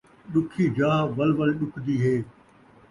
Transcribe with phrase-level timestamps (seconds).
[0.31, 2.15] ݙکھی جاہ ول ول ݙکھدی ہے